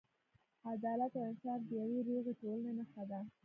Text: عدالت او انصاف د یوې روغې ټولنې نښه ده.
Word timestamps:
عدالت 0.71 1.11
او 1.19 1.23
انصاف 1.29 1.59
د 1.67 1.71
یوې 1.81 1.99
روغې 2.07 2.33
ټولنې 2.39 2.71
نښه 2.79 3.03
ده. 3.09 3.19